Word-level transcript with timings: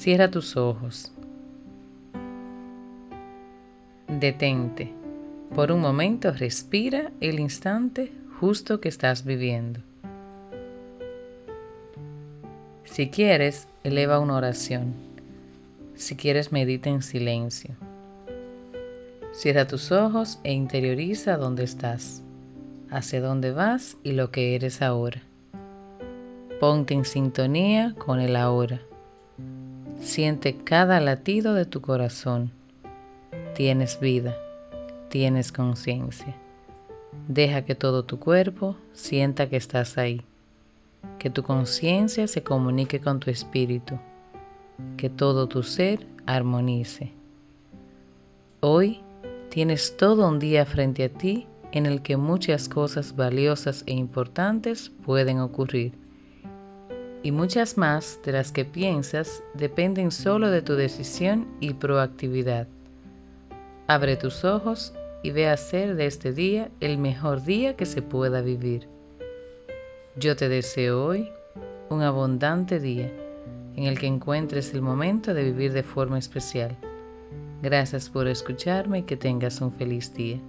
Cierra 0.00 0.30
tus 0.30 0.56
ojos. 0.56 1.12
Detente. 4.08 4.94
Por 5.54 5.70
un 5.70 5.82
momento 5.82 6.32
respira 6.32 7.12
el 7.20 7.38
instante 7.38 8.10
justo 8.40 8.80
que 8.80 8.88
estás 8.88 9.26
viviendo. 9.26 9.80
Si 12.84 13.10
quieres, 13.10 13.68
eleva 13.84 14.20
una 14.20 14.36
oración. 14.36 14.94
Si 15.96 16.16
quieres, 16.16 16.50
medita 16.50 16.88
en 16.88 17.02
silencio. 17.02 17.74
Cierra 19.32 19.66
tus 19.66 19.92
ojos 19.92 20.40
e 20.44 20.54
interioriza 20.54 21.36
dónde 21.36 21.64
estás, 21.64 22.22
hacia 22.88 23.20
dónde 23.20 23.52
vas 23.52 23.98
y 24.02 24.12
lo 24.12 24.30
que 24.30 24.54
eres 24.54 24.80
ahora. 24.80 25.20
Ponte 26.58 26.94
en 26.94 27.04
sintonía 27.04 27.94
con 27.98 28.18
el 28.18 28.36
ahora. 28.36 28.80
Siente 30.00 30.56
cada 30.56 30.98
latido 30.98 31.52
de 31.52 31.66
tu 31.66 31.82
corazón. 31.82 32.50
Tienes 33.54 34.00
vida, 34.00 34.34
tienes 35.10 35.52
conciencia. 35.52 36.34
Deja 37.28 37.66
que 37.66 37.74
todo 37.74 38.02
tu 38.04 38.18
cuerpo 38.18 38.76
sienta 38.94 39.50
que 39.50 39.56
estás 39.56 39.98
ahí. 39.98 40.22
Que 41.18 41.28
tu 41.28 41.42
conciencia 41.42 42.26
se 42.28 42.42
comunique 42.42 42.98
con 43.00 43.20
tu 43.20 43.30
espíritu. 43.30 43.98
Que 44.96 45.10
todo 45.10 45.48
tu 45.48 45.62
ser 45.62 46.06
armonice. 46.24 47.12
Hoy 48.60 49.02
tienes 49.50 49.98
todo 49.98 50.26
un 50.26 50.38
día 50.38 50.64
frente 50.64 51.04
a 51.04 51.08
ti 51.10 51.46
en 51.72 51.84
el 51.84 52.00
que 52.00 52.16
muchas 52.16 52.70
cosas 52.70 53.16
valiosas 53.16 53.84
e 53.86 53.92
importantes 53.92 54.90
pueden 55.04 55.40
ocurrir 55.40 55.92
y 57.22 57.32
muchas 57.32 57.76
más 57.76 58.20
de 58.24 58.32
las 58.32 58.52
que 58.52 58.64
piensas 58.64 59.42
dependen 59.54 60.10
solo 60.10 60.50
de 60.50 60.62
tu 60.62 60.74
decisión 60.74 61.46
y 61.60 61.74
proactividad. 61.74 62.66
Abre 63.86 64.16
tus 64.16 64.44
ojos 64.44 64.94
y 65.22 65.30
ve 65.30 65.48
a 65.48 65.54
hacer 65.54 65.96
de 65.96 66.06
este 66.06 66.32
día 66.32 66.70
el 66.80 66.98
mejor 66.98 67.42
día 67.42 67.76
que 67.76 67.86
se 67.86 68.02
pueda 68.02 68.40
vivir. 68.40 68.88
Yo 70.16 70.36
te 70.36 70.48
deseo 70.48 71.04
hoy 71.04 71.30
un 71.88 72.02
abundante 72.02 72.80
día 72.80 73.12
en 73.76 73.84
el 73.84 73.98
que 73.98 74.06
encuentres 74.06 74.72
el 74.74 74.82
momento 74.82 75.34
de 75.34 75.44
vivir 75.44 75.72
de 75.72 75.82
forma 75.82 76.18
especial. 76.18 76.76
Gracias 77.62 78.08
por 78.08 78.26
escucharme 78.28 79.00
y 79.00 79.02
que 79.02 79.16
tengas 79.16 79.60
un 79.60 79.72
feliz 79.72 80.14
día. 80.14 80.40